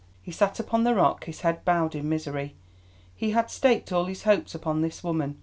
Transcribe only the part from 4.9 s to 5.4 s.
woman.